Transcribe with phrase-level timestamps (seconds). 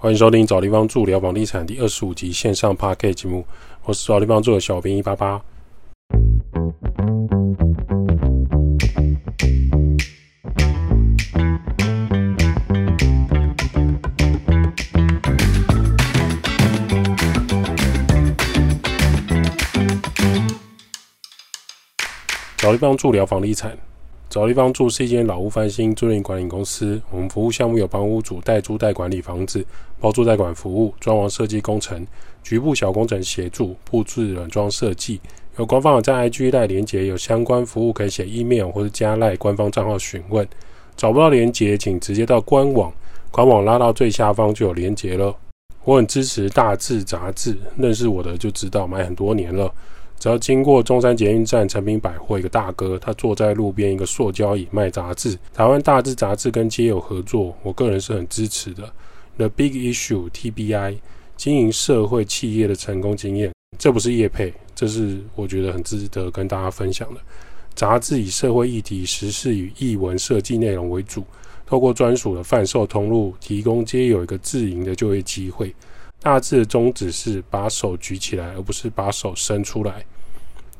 [0.00, 3.44] 欢迎收听找地方住聊房地产第二十五集线上 p a r k 节目，
[3.82, 5.42] 我是找地方住的小编一八八。
[22.58, 23.76] 找地方住聊房地产。
[24.30, 27.00] 找地方住是一间老屋翻新租赁管理公司。
[27.10, 29.64] 我们服务项目有帮屋主代租代管理房子、
[29.98, 32.06] 包租代管服务、装潢设计工程、
[32.42, 35.18] 局部小工程协助、布置软装设计。
[35.56, 40.46] 有官方在 IG 带连接，有相关服务可以写 email 或者加赖官方账号询问。
[40.94, 42.92] 找不到连接，请直接到官网，
[43.30, 45.34] 官网拉到最下方就有连接了。
[45.84, 49.72] 我很支持大字杂志，认识我的就知道，买很多年了。
[50.18, 55.38] 只要经过中山捷运站成品百货，一个大哥，他坐在路边一个塑胶椅卖杂志。
[55.54, 58.92] 台湾大志杂志跟街友合作，我个人是很支持的。
[59.36, 60.96] The Big Issue TBI
[61.36, 67.20] 经营社会企业的成功经验，这不是业配，这是我觉得很值得跟大家分享的。
[67.76, 71.22] 杂志以社会议题、时事与译文设计内容为主，
[71.64, 75.72] 透过专属的贩售通路，提供街友一个自营的就业机会。
[76.20, 80.04] 大致的宗旨是把手举起来，而不是把手伸出来。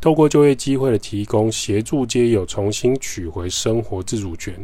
[0.01, 4.55] 透过就业机会的提供，协助街友重新取回生活自主权。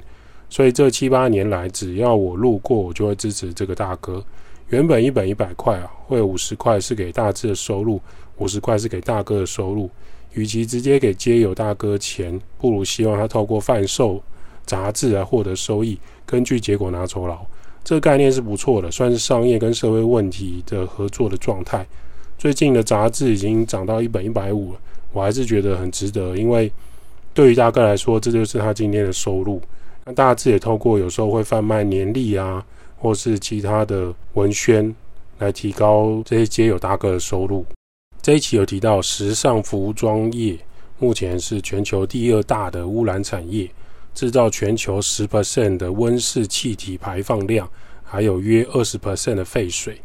[0.51, 4.25] 所以这七八年来，只要我路过，我就会支持这个大哥。
[4.69, 8.01] 原本一本一百块啊，会五十块是给大致的收入，
[8.39, 9.91] 五十块是给大哥的收入。
[10.33, 14.23] 与其直接给街友大哥钱，不如希望他透过贩售
[14.67, 17.45] 杂志来获得收益，根据结果拿酬劳。
[17.85, 21.87] 这个概念是不错的，算是商业跟社会问题的合作的状态。
[22.39, 24.81] 最近的杂志已经涨到一本一百五了，
[25.13, 26.73] 我还是觉得很值得，因为
[27.35, 29.61] 对于大哥来说，这就是他今天的收入。
[30.07, 32.65] 那大致也透过有时候会贩卖年历啊，
[32.97, 34.95] 或是其他的文宣，
[35.39, 37.65] 来提高这些街友大哥的收入。
[38.23, 40.59] 这一期有提到，时尚服装业
[40.99, 43.69] 目前是全球第二大的污染产业。
[44.15, 47.69] 制造全球十 percent 的温室气体排放量，
[48.05, 50.01] 还有约二十 percent 的废水。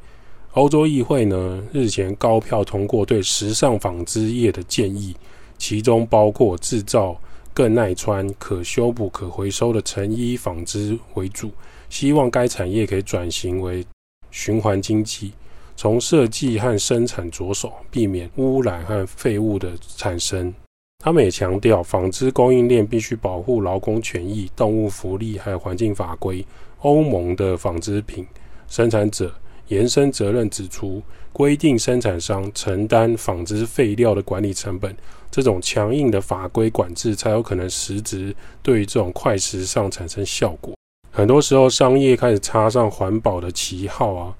[0.53, 5.15] 欧洲议会呢日前高票通过对时尚纺织业的建议，
[5.59, 7.15] 其中包括制造
[7.53, 11.51] 更耐穿、可修补、可回收的成衣纺织为主，
[11.87, 13.85] 希望该产业可以转型为
[14.31, 15.33] 循环经济，
[15.75, 20.51] 从设计和生产着手，避免污染和废物的产生。
[21.01, 26.45] 他们也强调，纺织供应链必须保护劳工权益、动物福利还有环境法规。
[26.79, 28.27] 欧盟的纺织品
[28.67, 29.33] 生产者
[29.69, 31.01] 延伸责任指出，
[31.31, 34.93] 规定生产商承担纺织废料的管理成本。
[35.31, 40.75] 这种强硬的法规管制，才有可能实质对于这种快时尚产生效果。
[41.11, 44.35] 很多时候，商业开始插上环保的旗号啊，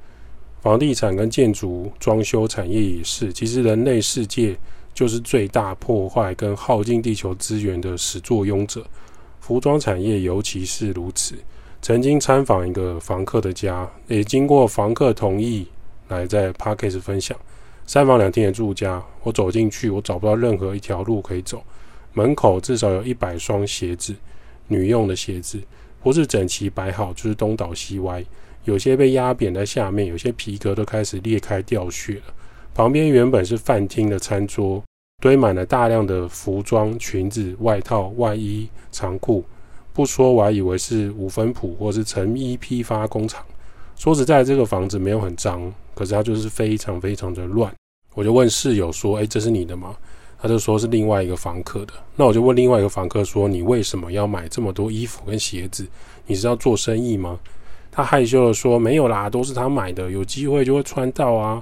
[0.62, 3.32] 房地产跟建筑装修产业也是。
[3.32, 4.58] 其实，人类世界。
[5.00, 8.86] 就是最大破坏跟耗尽地球资源的始作俑者，
[9.40, 11.36] 服装产业尤其是如此。
[11.82, 15.66] 曾经参访一个房客的家，也经过房客同意
[16.10, 17.38] 来在 p a r k a s 分享
[17.86, 19.02] 三房两厅的住家。
[19.24, 21.64] 我走进去，我找不到任何一条路可以走。
[22.12, 24.14] 门口至少有一百双鞋子，
[24.68, 25.62] 女用的鞋子，
[26.04, 28.22] 不是整齐摆好，就是东倒西歪，
[28.66, 32.34] 有些被压扁在下面，有些皮革都开始裂开掉屑了。
[32.74, 34.84] 旁边原本是饭厅的餐桌。
[35.20, 39.44] 堆满了大量的服装、裙子、外套、外衣、长裤，
[39.94, 43.44] 不说我还以为是五分铺或是成衣批发工厂。
[43.96, 47.74] 说实在，这个房子没有很脏，可是它就是非常非常的乱。
[48.16, 49.96] 我就问室友说：“哎，这是你的吗？”
[50.42, 51.94] 他就说是另外一个房客的。
[52.16, 55.86] 那我就问另外一个房客说：“你为什么要买这么多衣服跟鞋子？
[56.26, 57.38] 你是要做生意吗？”
[57.92, 61.62] 他害羞的说：“没有啦，都是他买的，有机会就会穿到啊。”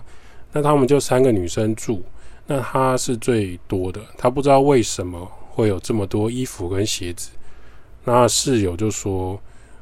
[0.54, 2.04] 那他们就三个女生住。
[2.50, 7.30] 那他是最多的，他不知道为什么会有这么多衣服跟鞋子。
[8.06, 9.38] 那室友就说：“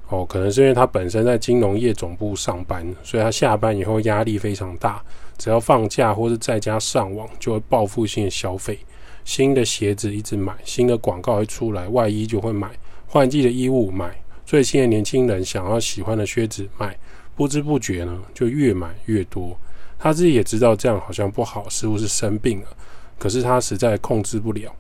[0.10, 5.00] 哦，可能是因为他本身在金融业总部上班，所以他下班以后压力非常大，
[5.38, 8.80] 只要放假或是在家上网，就会报复性消费。
[9.24, 12.72] 新的鞋子一直买，新的广告一出来，外衣就会买，
[13.06, 16.98] 换季的衣物买，最新的年轻人想要喜欢的靴子买，
[17.36, 19.56] 不知不觉呢，就越买越多。”
[20.06, 22.68] 他自己也知道这样好像不好，似乎是生病了。
[23.18, 24.72] 可是他实在控制不了。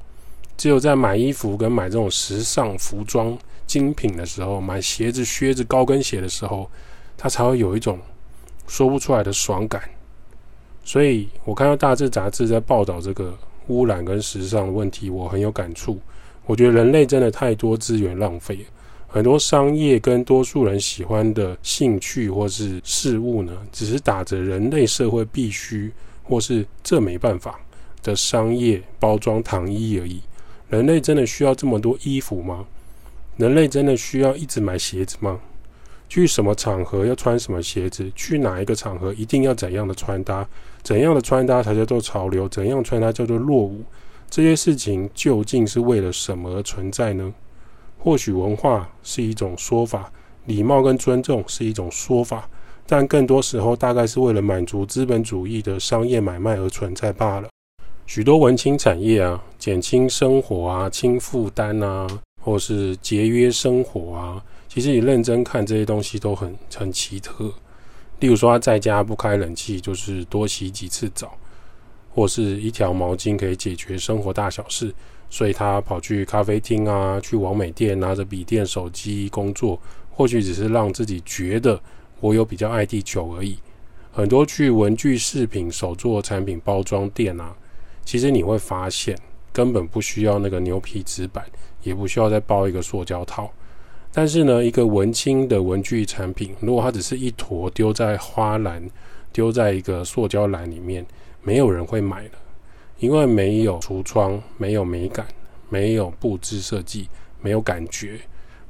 [0.55, 3.35] 只有在买衣服跟买这种时尚服装
[3.65, 6.69] 精品的时候，买鞋子、靴子、高跟鞋的时候，
[7.17, 7.97] 他才会有一种
[8.67, 9.81] 说不出来的爽感。
[10.83, 13.35] 所以我看到大志杂志在报道这个
[13.65, 15.99] 污染跟时尚问题，我很有感触。
[16.45, 18.65] 我觉得人类真的太多资源浪费了。
[19.15, 25.89] 很多商业跟多数人喜欢的兴趣或是事物呢，只是打着人类社会必须
[26.21, 27.57] 或是这没办法
[28.03, 30.19] 的商业包装糖衣而已。
[30.67, 32.65] 人类真的需要这么多衣服吗？
[33.37, 35.39] 人类真的需要一直买鞋子吗？
[36.09, 38.11] 去什么场合要穿什么鞋子？
[38.17, 40.45] 去哪一个场合一定要怎样的穿搭？
[40.83, 42.49] 怎样的穿搭才叫做潮流？
[42.49, 43.81] 怎样穿搭叫做落伍？
[44.29, 47.33] 这些事情究竟是为了什么而存在呢？
[48.05, 50.11] 或许文化是一种说法，
[50.45, 52.47] 礼貌跟尊重是一种说法，
[52.85, 57.49] 但更多时候大概是为了满足资本主义的商业买卖而存在罢了。
[58.05, 62.07] 许多文青产业啊，减轻生活啊，轻负担啊，
[62.43, 67.51] 或是节约生活啊，其实你认真看这些东西都很很奇特。
[68.19, 71.35] 例如说，他在家不开冷气，就是多洗几次澡，
[72.13, 74.93] 或是一条毛巾可以解决生活大小事。
[75.29, 79.79] 所以他跑去咖啡厅啊，去网美店拿着笔电、手机工作，
[80.11, 81.79] 或许只是让自己觉得
[82.19, 83.57] 我有比较爱地球而已。
[84.11, 87.53] 很多去文具、饰品、手作产品包装店啊，
[88.05, 89.17] 其实你会发现
[89.51, 91.43] 根本不需要那个牛皮纸板，
[91.83, 93.51] 也不需要再包一个塑胶套。
[94.13, 98.81] 但是呢，一个文青的文具产品，如果它只是一坨丢在花篮、
[99.33, 101.05] 丢在一个塑胶篮里面，
[101.41, 102.37] 没有人会买的。
[102.97, 105.25] 因为没有橱窗，没有美感，
[105.69, 107.09] 没有布置设计，
[107.41, 108.19] 没有感觉，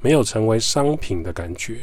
[0.01, 1.77] 没有成为商品的感觉，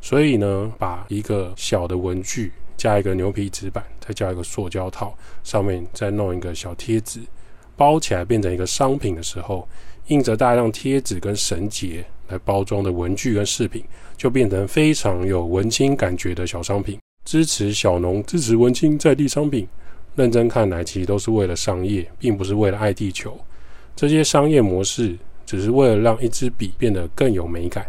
[0.00, 7.20] 所以呢，把一个小的文具加一个牛皮纸板，再加一个塑胶套，上面再弄一个小贴纸，
[7.76, 9.68] 包起来变成一个商品的时候，
[10.06, 13.84] 印着大量贴纸跟绳结来包装的文具跟饰品，
[14.16, 16.98] 就变成非常有文青感觉的小商品。
[17.24, 19.68] 支持小农，支持文青在地商品。
[20.18, 23.38] 认真看来，其实都是为了商业，并不是为了爱地球。
[23.94, 25.16] 这些商业模式
[25.46, 27.86] 只是为了让一支笔变得更有美感，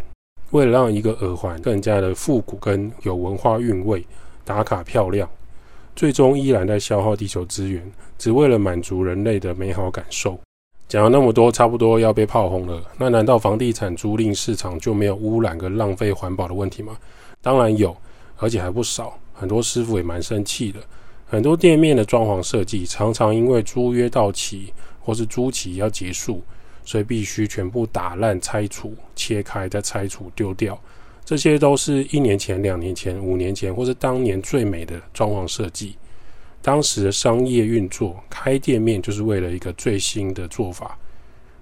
[0.52, 4.06] 为了让一个耳环更加的复古跟有文化韵味，
[4.44, 5.28] 打卡漂亮，
[5.96, 7.82] 最终依然在消耗地球资源，
[8.16, 10.38] 只为了满足人类的美好感受。
[10.86, 12.80] 讲了那么多，差不多要被炮轰了。
[12.96, 16.96] 那难道房地产租赁市场就没有污染跟浪费环保的问题吗？
[17.42, 17.96] 当然有，
[18.36, 19.18] 而且还不少。
[19.32, 20.78] 很多师傅也蛮生气的。
[21.30, 26.42] 很多店面的装潢设计常常因为租约到期或是租期要结束，
[26.84, 30.76] 所以必须全部打烂、拆除、切开再拆除丢掉。
[31.24, 35.94] 这些都是一年前、两年前、五年前或是当年最美的装潢设计。
[36.60, 40.98] 当时的商业运作，开店面就是为了一个最新的做法：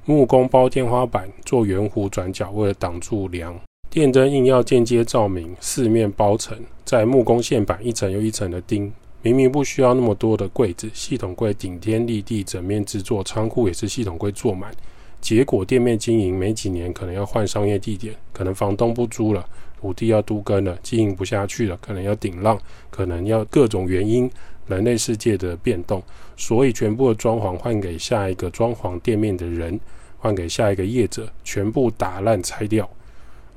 [0.06, 3.52] 木工包天花板，做圆弧转角，为了挡住梁；
[3.90, 8.90] 电灯硬要间接照明，四面包层，在木工线板一层又一层的钉。
[9.28, 14.72] 明明不需要那么多的柜子，系统柜顶天立地，整面制作，仓库也是系统柜坐满。
[15.20, 19.46] 结果店面经营没几年，可能要换商业地点，可能房东不租了，
[19.78, 22.58] 土地要都更了，经营不下去了，可能要顶浪，
[22.88, 24.30] 可能要各种原因，
[24.66, 26.02] 人类世界的变动，
[26.34, 29.78] 所以全部的装潢换给下一个装潢店面的人，
[30.16, 32.88] 换给下一个业者，全部打烂拆掉。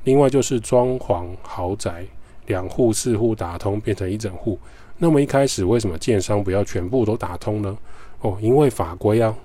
[0.03, 2.05] 另外就是装潢豪宅，
[2.47, 4.59] 两户四户打通变成一整户。
[5.03, 7.75] 那么一开始为什么建商不要全部都打通呢？
[8.19, 9.35] 哦，因为法规啊，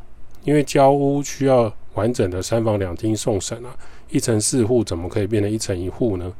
[0.44, 3.74] 因为交屋需要完整的三房两厅送审啊，
[4.10, 6.30] 一层四户怎么可以变成一层一户呢？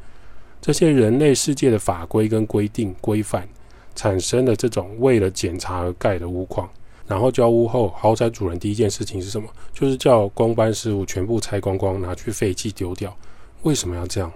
[0.61, 3.49] 这些人类世界的法规跟规定规范，
[3.95, 6.69] 产生了这种为了检查而盖的屋况，
[7.07, 9.49] 然后交屋后，豪宅主人第一件事情是什么？
[9.73, 13.17] 就是叫公班师傅全部拆光光，拿去废弃丢掉。
[13.63, 14.31] 为什么要这样？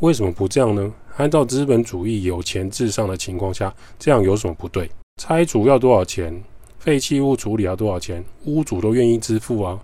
[0.00, 0.92] 为什么不这样呢？
[1.18, 4.88] 按照资本主义有钱至上的情况下，这样有什么不对？
[5.20, 6.32] 拆除要多少钱？
[6.78, 8.24] 废弃物处理要多少钱？
[8.44, 9.76] 屋主都愿意支付啊，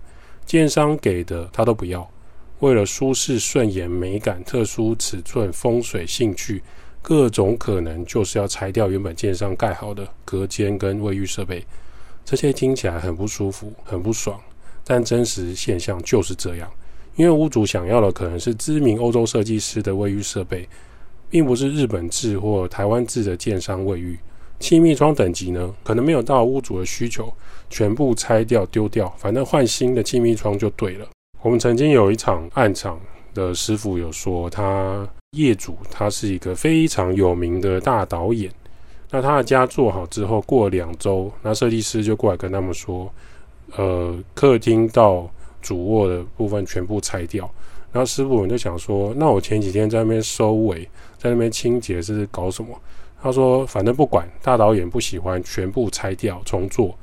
[0.45, 2.09] 建商给的他都不要。
[2.59, 6.63] 为了舒适、顺眼、美感、特殊尺寸、风水、兴趣，
[7.01, 11.61] 各种可能就是要拆掉原本建商盖好的隔间跟卫浴设备。
[12.23, 14.39] 这些听起来很不舒服、很不爽，
[14.85, 16.71] 但真实现象就是这样。
[17.17, 20.67] 因为屋主想要的可能是知名欧洲设计师的卫浴设备，
[21.35, 24.17] 并不是日本制或台湾制的建商卫浴。
[24.61, 27.29] 气密窗等级呢，可能没有到屋主的需求，
[27.69, 31.05] 全部拆掉丢掉，反正换新的气密窗就对了。
[31.41, 32.97] 我们曾经有一场暗场
[33.33, 38.49] 的师傅有说，他业主他是一个非常有名的大导演，
[39.11, 43.13] 那他的家做好之后，过两周，那设计师就过来跟他们说，
[43.75, 45.29] 呃，客厅到。
[45.61, 47.49] 主卧的部分全部拆掉，
[47.95, 50.83] 然后师傅我就想说，那我前几天在那边收尾，
[51.17, 52.77] 在那边清洁是搞什么？
[53.21, 56.93] 他说反正不管，大导演不喜欢，全部拆掉重做。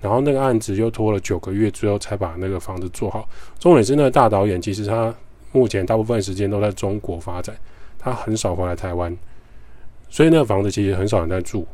[0.00, 3.28] 然后那个案子又拖了九个月，最后才把那个房子做好。
[3.60, 5.14] 重点是那个大导演其实他
[5.52, 7.54] 目前大部分时间都在中国发展，
[7.96, 9.16] 他很少回来台湾，
[10.08, 11.64] 所以那个房子其实很少人在住。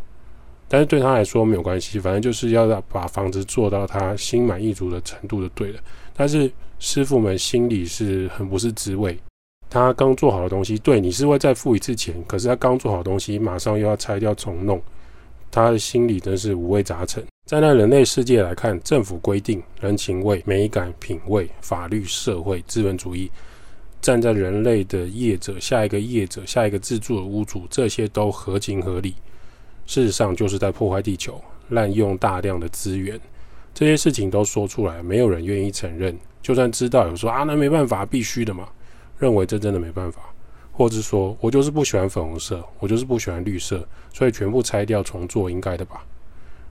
[0.69, 5.81] 但是对他来说没有关系，反正就是要把房子做到他心满意足的程度就对了。
[6.13, 9.17] 但是师傅们心里是很不是滋味，
[9.71, 14.83] 他刚做好的东西，对你是会再付一次钱，可是他刚做好的东西，马上又要拆掉重弄，
[15.51, 17.25] 他的心里真是五味杂陈。
[17.47, 23.31] 站在人类世界来看，政府规定、人情味、美感、品味、法律、社会、资本主义，
[24.03, 29.15] 站在人类的业者、下一个业者、下一个自住的屋主，这些都合情合理。
[29.87, 31.41] 事实上，就是在破坏地球，
[31.71, 33.19] 滥用大量的资源。
[33.73, 36.17] 这些事情都说出来，没有人愿意承认。
[36.43, 38.69] 就算知道，有说啊，那没办法，必须的嘛。
[39.19, 40.21] 认为这真的没办法，
[40.73, 46.05] 或者说我就是不喜欢粉红色，我就是不喜欢绿色，所以全部拆掉重做，应该的吧？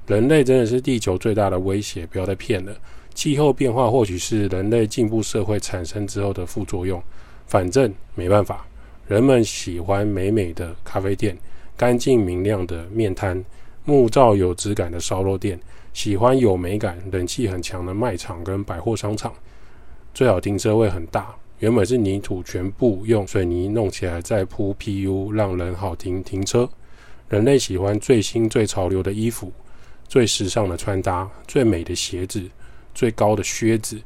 [0.08, 2.76] 人类真的是地球最大的威胁，不要再骗了。
[3.14, 7.02] 气候变化或许是人类进步社会产生之后的副作用，
[7.48, 8.66] 反正没办法。
[9.08, 11.38] 人们喜欢美美的咖啡店。
[11.78, 13.44] 干净明亮的面摊，
[13.84, 15.60] 木造有质感的烧肉店，
[15.94, 19.34] 喜欢有美感、冷气很强的卖场跟百货商场，
[20.14, 21.36] 最好停车位很大。
[21.60, 26.70] 原本是泥土，全部用水泥弄起来，再铺 PU，让人好停停车。
[27.30, 29.52] 人类喜欢最新最潮流的衣服，
[30.08, 32.42] 最时尚的穿搭，最美的鞋子，
[32.94, 34.00] 最高的靴子，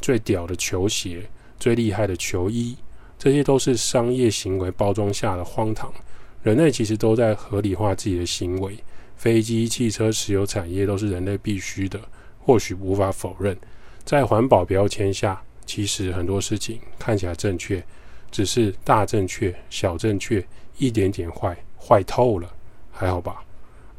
[0.00, 2.76] 最屌的球鞋，最厉害的球衣，
[3.18, 5.92] 这些都是商业行为包装下的荒唐。
[6.42, 8.76] 人类其实都在合理化自己的行为，
[9.16, 12.00] 飞机、汽车、石油产业都是人类必须的，
[12.40, 13.56] 或许无法否认。
[14.04, 17.82] 在环保标签下，其实很多事情看起来正确，
[18.32, 20.44] 只是大正确、小正确，
[20.78, 22.52] 一点点坏，坏透了，
[22.90, 23.44] 还好吧？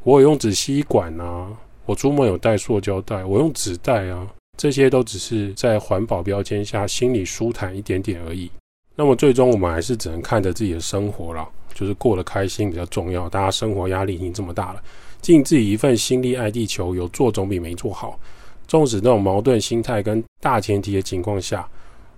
[0.03, 1.49] 我有用纸吸管啊，
[1.85, 8.51] 我出门有带塑胶袋，我用纸袋啊，这些都只是在环保标签下心里舒坦一点点而已。
[8.95, 11.47] 那么最终我们还是只能看着自己的生活了。
[11.73, 14.81] 就是过得开心比较重要，大家生活压力已经这么大了，
[15.21, 18.19] 尽自己一份心力爱地球，有做总比没做好。
[18.67, 21.67] 纵使那种矛盾心态跟大前提的情况下，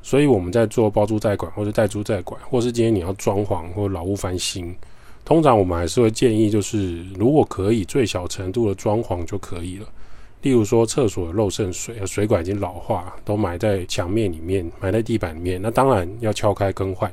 [0.03, 4.75] 所以我们在做包租代管或者代租代管，或是今天你要装潢或老屋翻新，
[5.24, 9.88] 通常我们还是会建议，就是如果可以最小程度的装潢就可以了。
[10.42, 17.12] 例如说厕所漏渗水，水管已经老化，都埋在墙面里面，埋在地板里面，那当然要敲开更换。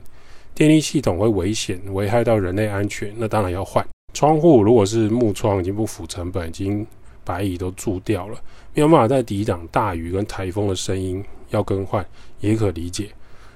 [0.54, 3.86] 电力系统会危险，危害到人类安全，那当然要换。
[4.12, 6.86] 窗户如果是木窗，已经不符成本，已经
[7.24, 8.38] 白蚁都蛀掉了，
[8.74, 12.06] 没有办法再抵挡大雨跟台风的声音，要更换
[12.40, 13.08] 也可理解。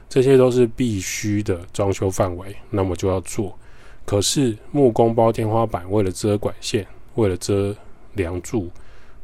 [0.08, 3.54] 这些都是必须的装修范围，那么就要做。
[4.06, 7.76] 可是木工包天花板，为了遮管线，为了遮
[8.14, 8.70] 梁柱，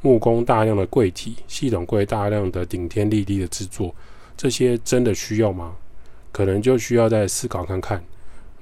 [0.02, 3.94] 木工大量的柜体、系统柜大量的顶天立地的制作，
[4.36, 5.74] 这些真的需要吗？
[6.32, 8.02] 可能就需要再思考看看，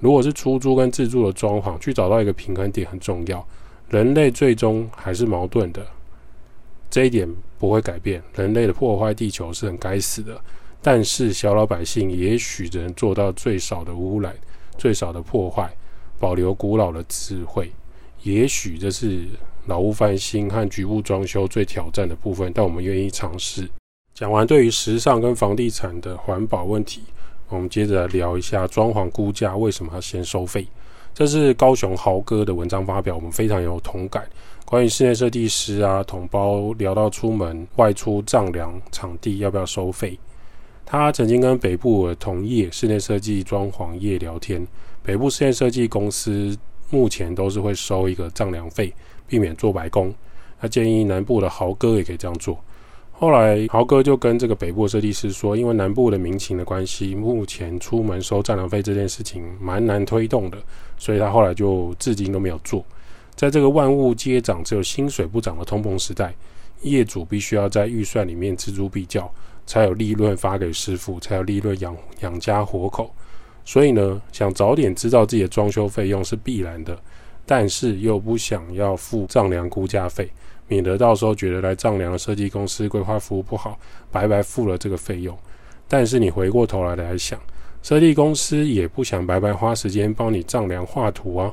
[0.01, 3.47] 如果是出租跟自住的装潢，去找到一个平衡点很重要。
[3.89, 5.87] 人类最终还是矛盾的，
[6.91, 7.29] 这一点
[7.59, 8.23] 不会改变。
[8.35, 10.41] 人类的破坏地球是很该死的，
[10.83, 14.35] 但是小老百姓也许只能做到最少的污染、
[14.77, 15.73] 最少的破坏，
[16.19, 17.71] 保留古老的智慧。
[18.23, 19.27] 也许这是
[19.67, 23.69] 老屋翻新和局部装修最挑战的部分，但我们愿意尝试。
[24.15, 27.03] 讲完对于时尚跟房地产的环保问题。
[27.49, 30.67] 我们接着来聊一下装潢估价为什么要先收费？
[31.13, 34.25] 这是高雄豪哥的文章发表，我们非常有同感。
[34.65, 40.17] 关于室内设计师啊，同胞聊到出门外出丈量场地要不要收费，
[40.87, 44.65] 他曾经跟北部同业室内设计装潢业聊天，
[45.03, 46.57] 北部室内设计公司
[46.89, 48.95] 目前都是会收一个丈量费，
[49.31, 50.13] 避免做白工。
[50.61, 52.59] 他建议南部的豪哥也可以这样做。
[53.13, 60.59] 后来豪哥就跟这个北部设计师说，因为南部的民情的关系，目前出门收丈量费这件事情蛮难推动的，
[60.99, 62.85] 所以他后来就至今都没有做。
[63.37, 66.35] 在这个万物皆涨，只有薪水不涨的通膨时代，
[66.83, 69.31] 业主必须要在预算里面锱铢必较，
[69.67, 73.11] 才有利润发给师傅，才有利润养养家活口。
[73.65, 76.99] 所以呢，想早点知道自己的装修费用是必然的，
[77.51, 80.31] 但是又不想要付丈量估价费。
[80.69, 83.77] 免得到时候觉得来丈量的设计公司规划服务不好，
[84.09, 85.37] 白白付了这个费用。
[85.89, 87.41] 但是你回过头来来想，
[87.83, 91.53] 设计公司也不想白白花时间帮你丈量画图啊。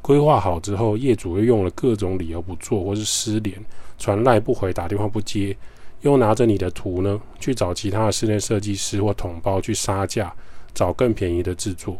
[0.00, 3.60] 规划好之后，业主又用了各种理由不做，或是失联、
[3.98, 5.56] 传赖不回、打电话不接，
[6.02, 10.32] 又拿着你的图呢去找其他的室内设计师或统包去杀价，
[10.72, 11.98] 找更便宜的制作。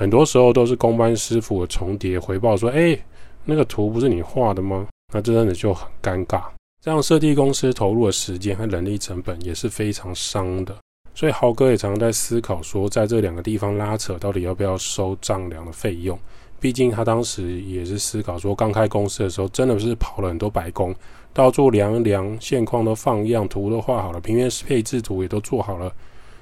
[0.00, 2.98] 很多时候都是工班师傅的重叠回报说：“哎，
[3.44, 6.44] 那个图不是你画的吗？”那这真的就很尴尬，
[6.80, 10.74] 这样设计公司投入的时间和人力成本也是非常伤的。
[11.14, 16.18] 所以豪哥也常常在思考说，在这两个地方拉扯，到底要不要收丈量的费用？
[16.58, 20.94] 毕竟他当时也是思考说，刚开公司的时候，真的是跑了很多白工，
[21.34, 25.92] 到处量量现况都放样，图都画好了，平面配置图也都做好了，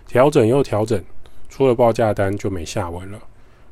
[0.07, 1.03] 调整又调整，
[1.49, 3.19] 出了报价单就没下文了。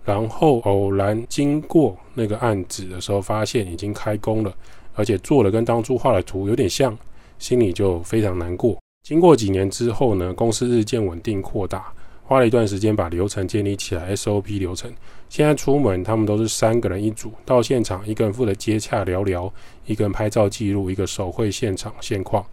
[0.07, 4.55] 然后偶然经过那个案子的时候，发现已经开工了，
[4.95, 6.97] 而且做的跟当初画的图有点像，
[7.41, 8.79] 心里就非常难过。
[9.03, 11.93] 经过几年之后呢，公司日渐稳定扩大。
[12.29, 14.93] 花了一段时间把流程建立起来，SOP 流程。
[15.29, 19.53] 现在出门，他们都是三个人一组，到现场一个人负责接洽聊聊，
[19.87, 22.45] 一个人拍照记录，一个手绘现场现况。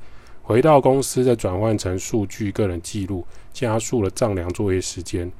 [0.43, 5.31] 回到公司再转换成数据个人记录，加速了丈量作业时间，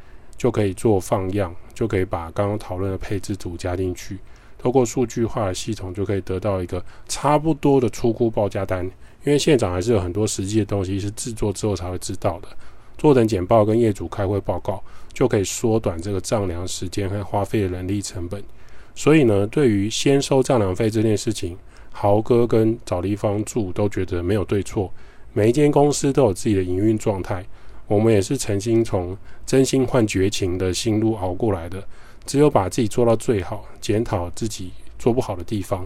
[0.44, 4.20] 就可以做放样，就可以把刚刚讨论的配置图加进去。
[4.58, 8.84] 透过数据化的系统，就可以得到一个差不多的出估报价单。
[9.24, 12.50] 因为现场还是有很多实际的东西是制作之后才会知道的。
[12.98, 14.84] 做成简报跟业主开会报告，
[15.14, 18.44] 就可以缩短这个丈量时间和花费的人力成本。
[18.94, 21.58] 所以呢，对于先收丈量费这件事情，
[21.94, 24.92] 豪哥跟找地方住都觉得没有对错。
[25.32, 27.46] 每一间公司都有自己的营运状态，
[27.94, 31.84] 我们也是曾经从真心换绝情的心路熬过来的。
[32.26, 35.86] 只有把自己做到最好，检讨自己做不好的地方。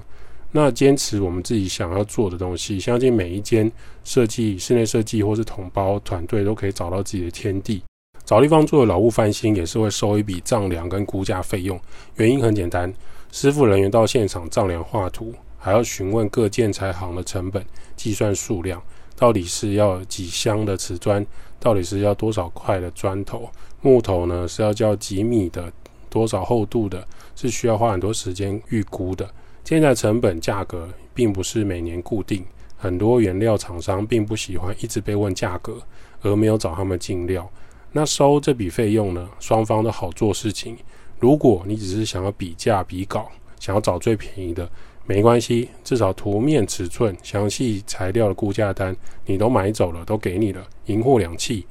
[0.51, 3.69] 那坚持我们自己想要做的东西，相信每一间
[4.03, 7.83] 设计、室内设计或是统包团队都可以找到自己的天地。
[8.23, 11.79] 找地方做的老物翻新也是会收一笔丈量跟估价费用，
[12.15, 12.93] 原因很简单，
[13.31, 18.81] 师傅人员到现场丈量画图，还要询问各建材行的成本，计算数量，
[19.17, 21.25] 到底是要几箱的瓷砖，
[21.59, 23.49] 到底是要多少块的砖头，
[23.81, 25.69] 木头呢是要交几米的，
[26.07, 27.05] 多少厚度的，
[27.35, 29.27] 是需要花很多时间预估的。
[29.63, 32.45] 现在成本价格并不是每年固定，
[32.77, 35.81] 很多原料厂商并不喜欢一直被问价格，
[36.21, 37.49] 而没有找他们进料。
[37.91, 39.27] 那收这笔费用呢？
[39.39, 40.77] 双方都好做事情。
[41.19, 44.69] 如果你只是想要比价比稿，想要找最便宜的，
[45.07, 48.93] 没关系，至少图面尺寸、详细材料的估价单
[49.25, 51.63] 你都买走了，都给你了，银货两讫。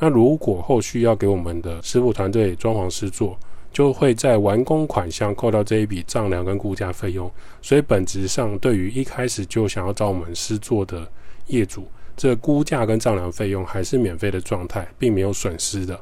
[0.00, 3.38] 那如果后续要给我们的师傅团队装潢师做，
[3.72, 7.30] 就会在完工款项扣掉这一笔丈量跟估价费用，
[7.62, 11.08] 所以本质上对于一开始就想要找我们师做的
[11.46, 11.86] 业主，
[12.16, 15.96] 这估价跟丈量费用还是免费的状态，并没有损失的。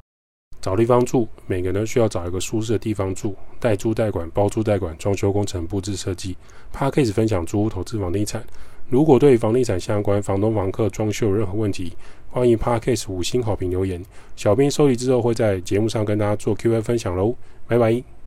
[0.60, 6.36] 找地方住，每个人需要找一个舒适的地方住，代租代管、包租代管、装修工程、布置设计。
[6.72, 8.44] p a r k a s 分享租屋投资房地产，
[8.88, 11.92] 如果对房地产相关、房东房客装修有任何问题，
[12.30, 14.04] 欢迎 p a r k a s 五星好评留言，
[14.36, 17.34] 小编收集之后会在节目上跟大家做 Q&A 分享喽。
[17.66, 18.08] 拜拜。